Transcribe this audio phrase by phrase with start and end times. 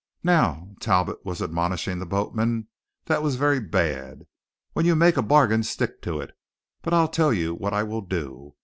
[0.23, 2.69] "Now," Talbot was admonishing the boatman,
[3.05, 4.25] "that was very bad.
[4.73, 6.31] When you make a bargain, stick to it.
[6.81, 8.55] But I'll tell you what I will do.